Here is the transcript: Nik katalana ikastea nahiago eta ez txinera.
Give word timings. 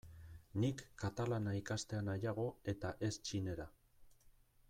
Nik 0.61 0.79
katalana 1.01 1.53
ikastea 1.59 2.01
nahiago 2.09 2.47
eta 2.75 2.93
ez 3.09 3.13
txinera. 3.29 3.71